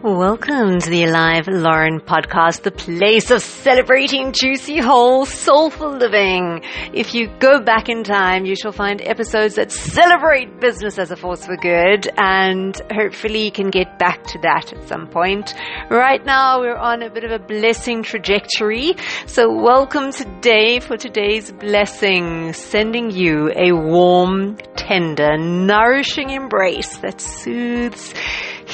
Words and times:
Welcome 0.00 0.78
to 0.78 0.90
the 0.90 1.02
Alive 1.02 1.48
Lauren 1.48 1.98
podcast, 1.98 2.62
the 2.62 2.70
place 2.70 3.32
of 3.32 3.42
celebrating 3.42 4.30
juicy, 4.30 4.78
whole, 4.78 5.26
soulful 5.26 5.90
living. 5.90 6.62
If 6.92 7.14
you 7.14 7.28
go 7.40 7.60
back 7.60 7.88
in 7.88 8.04
time, 8.04 8.44
you 8.46 8.54
shall 8.54 8.70
find 8.70 9.02
episodes 9.02 9.56
that 9.56 9.72
celebrate 9.72 10.60
business 10.60 11.00
as 11.00 11.10
a 11.10 11.16
force 11.16 11.44
for 11.44 11.56
good, 11.56 12.08
and 12.16 12.80
hopefully 12.92 13.46
you 13.46 13.50
can 13.50 13.70
get 13.70 13.98
back 13.98 14.22
to 14.28 14.38
that 14.42 14.72
at 14.72 14.86
some 14.86 15.08
point. 15.08 15.52
Right 15.90 16.24
now, 16.24 16.60
we're 16.60 16.76
on 16.76 17.02
a 17.02 17.10
bit 17.10 17.24
of 17.24 17.32
a 17.32 17.40
blessing 17.40 18.04
trajectory, 18.04 18.94
so 19.26 19.52
welcome 19.52 20.12
today 20.12 20.78
for 20.78 20.96
today's 20.96 21.50
blessing, 21.50 22.52
sending 22.52 23.10
you 23.10 23.50
a 23.56 23.72
warm, 23.72 24.58
tender, 24.76 25.36
nourishing 25.36 26.30
embrace 26.30 26.98
that 26.98 27.20
soothes 27.20 28.14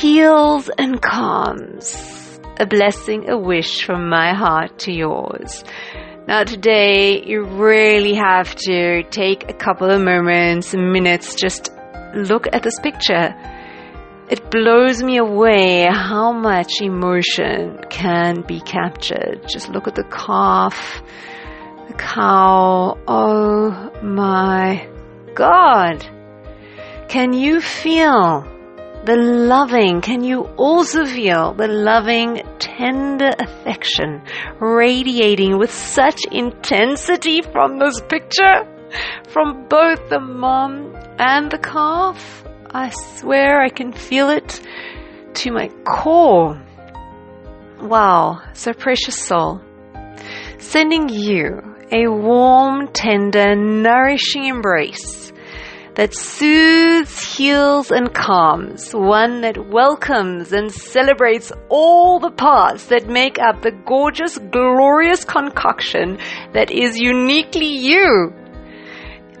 heals 0.00 0.68
and 0.76 1.00
calms. 1.00 2.38
A 2.58 2.66
blessing, 2.66 3.30
a 3.30 3.38
wish 3.38 3.84
from 3.84 4.08
my 4.08 4.34
heart 4.34 4.78
to 4.80 4.92
yours. 4.92 5.64
Now, 6.28 6.44
today, 6.44 7.22
you 7.24 7.44
really 7.44 8.14
have 8.14 8.54
to 8.56 9.04
take 9.04 9.48
a 9.48 9.54
couple 9.54 9.90
of 9.90 10.00
moments, 10.02 10.74
minutes, 10.74 11.34
just 11.34 11.70
look 12.14 12.46
at 12.52 12.62
this 12.62 12.78
picture. 12.80 13.34
It 14.28 14.50
blows 14.50 15.02
me 15.02 15.18
away 15.18 15.88
how 15.90 16.32
much 16.32 16.80
emotion 16.80 17.78
can 17.88 18.42
be 18.42 18.60
captured. 18.60 19.46
Just 19.48 19.68
look 19.68 19.86
at 19.86 19.94
the 19.94 20.04
calf, 20.04 21.02
the 21.88 21.94
cow. 21.94 22.98
Oh 23.06 23.92
my 24.02 24.88
God. 25.34 26.04
Can 27.08 27.32
you 27.32 27.60
feel 27.60 28.55
the 29.06 29.14
loving, 29.14 30.00
can 30.00 30.24
you 30.24 30.42
also 30.56 31.04
feel 31.04 31.54
the 31.54 31.68
loving, 31.68 32.42
tender 32.58 33.30
affection 33.38 34.20
radiating 34.58 35.58
with 35.58 35.72
such 35.72 36.20
intensity 36.32 37.40
from 37.40 37.78
this 37.78 38.00
picture? 38.08 38.66
From 39.28 39.68
both 39.68 40.08
the 40.08 40.18
mom 40.18 40.92
and 41.20 41.48
the 41.52 41.58
calf? 41.58 42.44
I 42.68 42.90
swear 42.90 43.62
I 43.62 43.68
can 43.68 43.92
feel 43.92 44.28
it 44.28 44.60
to 45.34 45.52
my 45.52 45.68
core. 45.84 46.60
Wow, 47.80 48.42
so 48.54 48.72
precious 48.72 49.16
soul. 49.16 49.60
Sending 50.58 51.08
you 51.08 51.62
a 51.92 52.08
warm, 52.08 52.88
tender, 52.88 53.54
nourishing 53.54 54.46
embrace 54.46 55.25
that 55.96 56.14
soothes, 56.14 57.36
heals, 57.36 57.90
and 57.90 58.12
calms, 58.12 58.92
one 58.92 59.40
that 59.40 59.70
welcomes 59.70 60.52
and 60.52 60.70
celebrates 60.70 61.50
all 61.70 62.20
the 62.20 62.30
parts 62.30 62.86
that 62.86 63.08
make 63.08 63.38
up 63.38 63.62
the 63.62 63.72
gorgeous, 63.86 64.36
glorious 64.50 65.24
concoction 65.24 66.18
that 66.52 66.70
is 66.70 66.98
uniquely 66.98 67.66
you. 67.66 68.32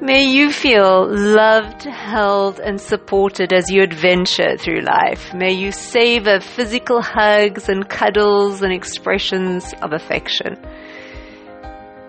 May 0.00 0.24
you 0.24 0.50
feel 0.50 1.06
loved, 1.08 1.82
held, 1.82 2.58
and 2.58 2.80
supported 2.80 3.52
as 3.52 3.70
you 3.70 3.82
adventure 3.82 4.56
through 4.56 4.80
life. 4.80 5.32
May 5.34 5.52
you 5.52 5.72
savor 5.72 6.40
physical 6.40 7.02
hugs 7.02 7.68
and 7.68 7.86
cuddles 7.88 8.62
and 8.62 8.72
expressions 8.72 9.74
of 9.82 9.92
affection. 9.92 10.56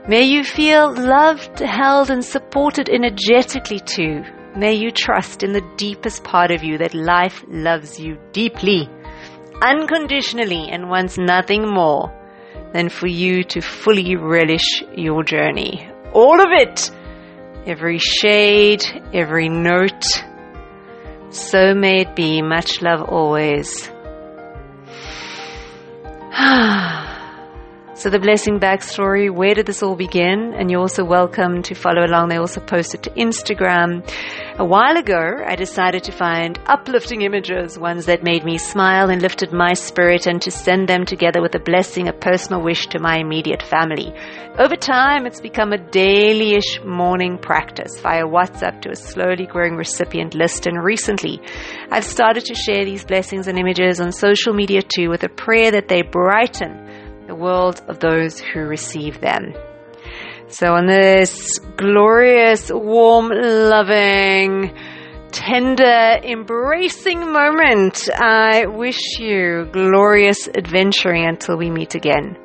May 0.08 0.24
you 0.24 0.46
feel 0.46 0.94
loved, 0.94 1.60
held, 1.60 2.10
and 2.10 2.24
supported 2.24 2.88
energetically 2.88 3.80
too. 3.80 4.24
May 4.58 4.74
you 4.74 4.90
trust 4.90 5.44
in 5.44 5.54
the 5.54 5.62
deepest 5.78 6.24
part 6.24 6.50
of 6.50 6.64
you 6.64 6.80
that 6.80 6.96
life 6.96 7.44
loves 7.48 8.00
you 8.00 8.18
deeply, 8.32 8.90
unconditionally, 9.62 10.70
and 10.72 10.90
wants 10.90 11.16
nothing 11.16 11.72
more 11.72 12.12
than 12.74 12.90
for 12.90 13.06
you 13.06 13.44
to 13.44 13.62
fully 13.62 14.16
relish 14.16 14.82
your 14.96 15.24
journey. 15.24 15.88
All 16.12 16.42
of 16.42 16.48
it! 16.50 16.90
Every 17.68 18.00
shade, 18.00 18.84
every 19.14 19.48
note. 19.48 20.04
So 21.30 21.76
may 21.76 22.02
it 22.02 22.16
be. 22.16 22.42
Much 22.42 22.82
love 22.82 23.08
always. 23.08 23.92
Ah. 26.40 26.97
So 28.08 28.12
the 28.12 28.20
blessing 28.20 28.58
backstory, 28.58 29.30
where 29.30 29.54
did 29.54 29.66
this 29.66 29.84
all 29.84 29.98
begin? 29.98 30.54
And 30.58 30.72
you're 30.72 30.80
also 30.80 31.04
welcome 31.04 31.62
to 31.64 31.76
follow 31.76 32.06
along. 32.06 32.30
They 32.30 32.38
also 32.38 32.62
posted 32.62 33.04
to 33.04 33.10
Instagram. 33.10 34.10
A 34.58 34.64
while 34.64 34.96
ago, 34.96 35.44
I 35.46 35.58
decided 35.58 36.06
to 36.06 36.14
find 36.14 36.58
uplifting 36.68 37.24
images, 37.24 37.78
ones 37.78 38.06
that 38.06 38.24
made 38.24 38.46
me 38.46 38.60
smile 38.60 39.10
and 39.10 39.22
lifted 39.22 39.52
my 39.52 39.74
spirit 39.74 40.26
and 40.26 40.42
to 40.42 40.52
send 40.52 40.88
them 40.88 41.06
together 41.06 41.42
with 41.42 41.54
a 41.56 41.60
blessing, 41.60 42.08
a 42.08 42.14
personal 42.14 42.62
wish 42.62 42.88
to 42.88 43.00
my 43.00 43.18
immediate 43.18 43.62
family. 43.62 44.14
Over 44.58 44.78
time, 44.78 45.26
it's 45.26 45.42
become 45.42 45.74
a 45.74 45.92
daily-ish 45.92 46.82
morning 46.86 47.38
practice 47.38 48.00
via 48.00 48.24
WhatsApp 48.24 48.82
to 48.84 48.92
a 48.92 48.96
slowly 48.96 49.46
growing 49.46 49.76
recipient 49.76 50.34
list. 50.34 50.66
And 50.66 50.82
recently, 50.82 51.42
I've 51.92 52.06
started 52.06 52.46
to 52.46 52.56
share 52.56 52.86
these 52.86 53.04
blessings 53.04 53.48
and 53.50 53.60
images 53.60 54.00
on 54.00 54.14
social 54.14 54.54
media 54.54 54.82
too 54.82 55.10
with 55.10 55.24
a 55.24 55.30
prayer 55.30 55.72
that 55.72 55.90
they 55.90 56.04
brighten 56.04 56.87
the 57.28 57.36
world 57.36 57.82
of 57.88 58.00
those 58.00 58.40
who 58.40 58.62
receive 58.62 59.22
them. 59.22 59.54
So, 60.50 60.74
on 60.74 60.86
this 60.88 61.60
glorious, 61.76 62.72
warm, 62.72 63.30
loving, 63.30 64.74
tender, 65.32 66.20
embracing 66.24 67.32
moment, 67.32 68.10
I 68.16 68.66
wish 68.68 69.20
you 69.20 69.68
glorious 69.72 70.48
adventuring 70.48 71.26
until 71.26 71.58
we 71.58 71.70
meet 71.70 71.96
again. 71.96 72.38